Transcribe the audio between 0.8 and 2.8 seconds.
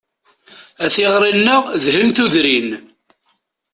A tiɣri-nneɣ dhen tudrin.